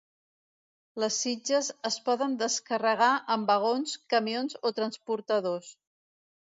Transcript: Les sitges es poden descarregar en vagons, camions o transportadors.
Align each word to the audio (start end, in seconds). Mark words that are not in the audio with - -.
Les 1.03 1.17
sitges 1.25 1.69
es 1.91 1.99
poden 2.09 2.35
descarregar 2.41 3.13
en 3.37 3.47
vagons, 3.53 3.97
camions 4.17 4.61
o 4.71 4.75
transportadors. 4.83 5.73